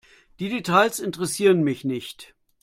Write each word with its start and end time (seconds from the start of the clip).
Die 0.39 0.49
Details 0.49 0.97
interessieren 0.99 1.61
mich 1.61 1.83
nicht. 1.85 2.33